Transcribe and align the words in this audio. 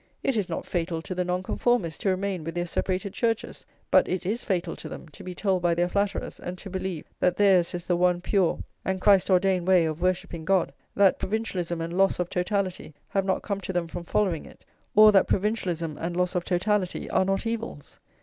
It 0.23 0.35
is 0.35 0.49
not 0.49 0.63
[lvii] 0.63 0.69
fatal 0.69 0.99
to 1.03 1.13
the 1.13 1.23
Nonconformists 1.23 1.99
to 1.99 2.09
remain 2.09 2.43
with 2.43 2.55
their 2.55 2.65
separated 2.65 3.13
churches; 3.13 3.67
but 3.91 4.07
it 4.07 4.25
is 4.25 4.43
fatal 4.43 4.75
to 4.77 4.89
them 4.89 5.07
to 5.09 5.23
be 5.23 5.35
told 5.35 5.61
by 5.61 5.75
their 5.75 5.87
flatterers, 5.87 6.39
and 6.39 6.57
to 6.57 6.71
believe, 6.71 7.05
that 7.19 7.37
theirs 7.37 7.75
is 7.75 7.85
the 7.85 7.95
one 7.95 8.19
pure 8.19 8.57
and 8.83 8.99
Christ 8.99 9.29
ordained 9.29 9.67
way 9.67 9.85
of 9.85 10.01
worshipping 10.01 10.43
God, 10.43 10.73
that 10.95 11.19
provincialism 11.19 11.81
and 11.81 11.95
loss 11.95 12.17
of 12.17 12.31
totality 12.31 12.95
have 13.09 13.25
not 13.25 13.43
come 13.43 13.61
to 13.61 13.71
them 13.73 13.87
from 13.87 14.03
following 14.03 14.43
it, 14.47 14.65
or 14.95 15.11
that 15.11 15.27
provincialism 15.27 15.99
and 15.99 16.17
loss 16.17 16.33
of 16.33 16.45
totality 16.45 17.07
are 17.11 17.23
not 17.25 17.45
evils. 17.45 17.99